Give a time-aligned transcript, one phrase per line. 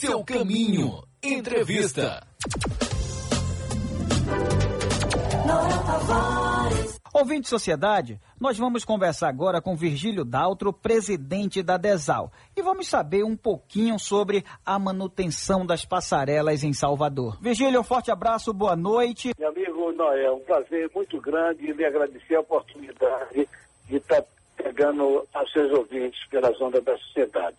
[0.00, 1.02] seu caminho.
[1.20, 2.24] Entrevista.
[7.12, 12.86] Ouvinte de Sociedade, nós vamos conversar agora com Virgílio Daltro, presidente da DESAL, e vamos
[12.86, 17.36] saber um pouquinho sobre a manutenção das passarelas em Salvador.
[17.40, 19.32] Virgílio, um forte abraço, boa noite.
[19.36, 23.48] Meu amigo Noé, um prazer muito grande e lhe agradecer a oportunidade
[23.88, 24.22] de estar
[24.56, 27.56] pegando aos seus ouvintes pelas ondas da sociedade,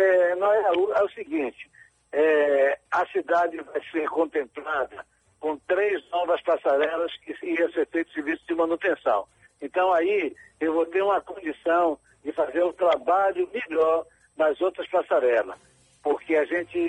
[0.00, 0.52] meu irmão.
[0.52, 1.70] É, é o seguinte,
[2.12, 5.04] é, a cidade vai ser contemplada
[5.38, 9.26] com três novas passarelas que ia ser feito serviço de manutenção.
[9.60, 15.58] Então aí eu vou ter uma condição de fazer um trabalho melhor nas outras passarelas,
[16.02, 16.88] porque a gente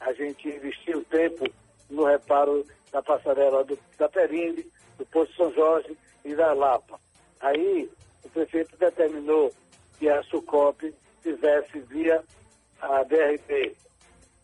[0.00, 1.44] a gente investiu tempo
[1.90, 4.66] no reparo da passarela do, da Perinde,
[4.98, 6.98] do Posto São Jorge e da Lapa.
[7.40, 7.90] Aí
[8.22, 9.52] o prefeito determinou
[9.98, 10.94] que a SUCOP
[11.88, 12.22] via
[12.80, 13.76] a DRP,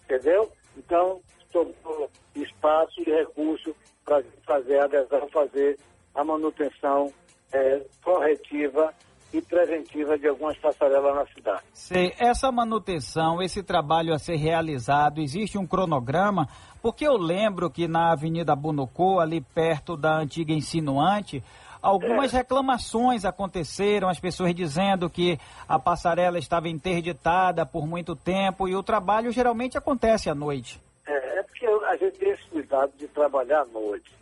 [0.05, 0.51] entendeu?
[0.77, 1.21] Então,
[1.53, 5.79] sobrou espaço e recurso para fazer a adesão, fazer
[6.15, 7.13] a manutenção
[7.53, 8.95] é, corretiva
[9.33, 11.63] e preventiva de algumas passarelas na cidade.
[11.73, 16.49] Sei, essa manutenção, esse trabalho a ser realizado, existe um cronograma?
[16.83, 21.43] Porque eu lembro que na Avenida Bunocô, ali perto da antiga Insinuante,
[21.83, 22.39] algumas é.
[22.39, 28.83] reclamações aconteceram, as pessoas dizendo que a passarela estava interditada por muito tempo e o
[28.83, 30.81] trabalho geralmente acontece à noite.
[31.07, 34.13] É, é porque a gente tem esse cuidado de trabalhar à noite.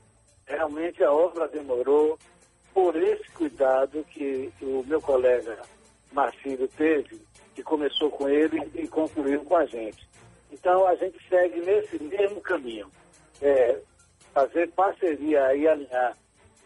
[0.46, 2.18] Realmente a obra demorou
[2.72, 5.58] por esse cuidado que o meu colega
[6.12, 7.20] Marcílio teve,
[7.54, 10.08] que começou com ele e concluiu com a gente.
[10.50, 12.90] Então a gente segue nesse mesmo caminho.
[13.42, 13.78] É,
[14.32, 16.16] fazer parceria e alinhar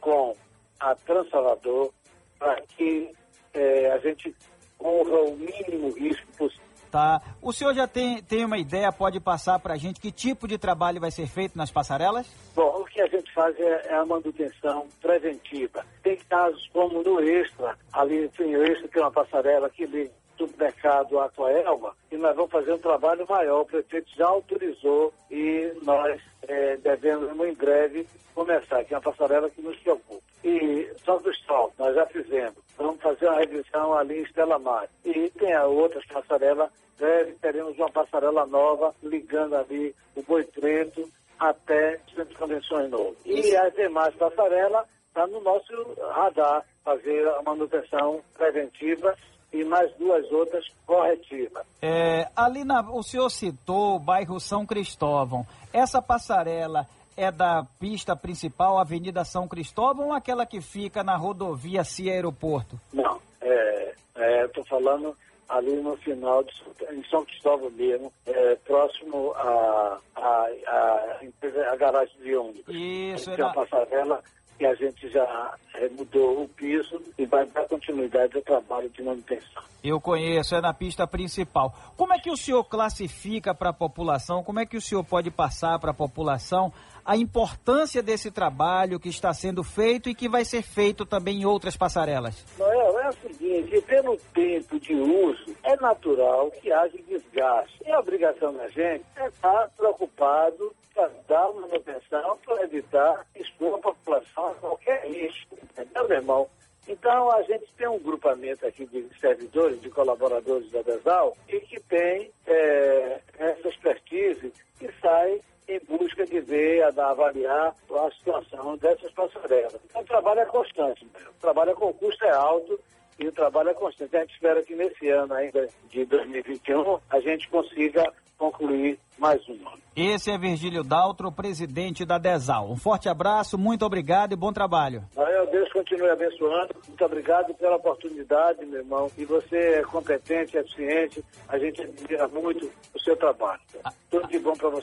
[0.01, 0.37] com
[0.83, 1.91] a Transalvador
[2.39, 3.13] para que
[3.55, 4.35] é, a gente
[4.77, 7.23] corra o mínimo risco possível Tá.
[7.41, 10.59] O senhor já tem, tem uma ideia, pode passar para a gente que tipo de
[10.59, 12.27] trabalho vai ser feito nas passarelas?
[12.55, 15.87] Bom, o que a gente faz é, é a manutenção preventiva.
[16.03, 21.19] Tem casos como no Extra, ali tem o Extra, tem uma passarela aqui liga supermercado
[21.21, 23.63] Aquaelva, e nós vamos fazer um trabalho maior.
[23.63, 29.49] O prefeito já autorizou e nós é, devemos, em breve, começar, que é uma passarela
[29.51, 30.12] que nos preocupa.
[30.45, 32.57] E São Cristóvão, nós já fizemos.
[32.77, 34.89] Vamos fazer uma revisão ali em Estela Mar.
[35.05, 41.09] E tem a outras passarelas, breve teremos uma passarela nova ligando ali o Boi Preto
[41.39, 43.17] até o Centro de Convenções Novo.
[43.25, 45.73] E as demais passarelas estão tá no nosso
[46.11, 49.15] radar, fazer a manutenção preventiva
[49.53, 51.67] e mais duas outras corretivas.
[51.83, 55.47] É, ali na, o senhor citou o bairro São Cristóvão.
[55.73, 56.87] Essa passarela
[57.17, 62.79] é da pista principal, Avenida São Cristóvão, ou aquela que fica na rodovia Cia Aeroporto?
[62.93, 65.17] Não, é, é, estou falando
[65.49, 66.53] ali no final, de,
[66.91, 72.65] em São Cristóvão mesmo, é, próximo à a, a, a, a, garagem de ônibus.
[72.69, 74.23] Isso, é uma passarela
[74.59, 79.03] que a gente já é, mudou o piso e vai dar continuidade ao trabalho de
[79.03, 79.63] manutenção.
[79.83, 81.75] Eu conheço, é na pista principal.
[81.97, 85.31] Como é que o senhor classifica para a população, como é que o senhor pode
[85.31, 86.73] passar para a população
[87.05, 91.45] a importância desse trabalho que está sendo feito e que vai ser feito também em
[91.45, 92.47] outras passarelas?
[92.57, 97.83] Noel, é o seguinte, pelo tempo de uso, é natural que haja desgaste.
[97.85, 103.27] E a obrigação da gente é estar preocupado para dar manutenção para evitar
[103.63, 105.57] expor a população a qualquer risco.
[105.63, 106.49] Entendeu, meu irmão?
[106.89, 111.79] Então, a gente tem um grupamento aqui de servidores, de colaboradores da DESAL, e que
[111.81, 119.13] tem é, essa expertise que sai em busca de ver, a, avaliar a situação dessas
[119.13, 119.79] passarelas.
[119.85, 122.81] Então, o trabalho é constante, o trabalho com custo é alto
[123.19, 124.17] e o trabalho é constante.
[124.17, 129.73] A gente espera que nesse ano ainda de 2021 a gente consiga concluir mais uma.
[129.95, 132.69] Esse é Virgílio Daltro, presidente da DESAL.
[132.69, 135.05] Um forte abraço, muito obrigado e bom trabalho.
[135.15, 136.75] Maria, Deus continue abençoando.
[136.89, 139.11] Muito obrigado pela oportunidade, meu irmão.
[139.17, 141.23] E você é competente, eficiente.
[141.47, 143.61] A gente admira muito o seu trabalho.
[143.85, 143.93] Ah.
[144.11, 144.81] Tudo de bom para você.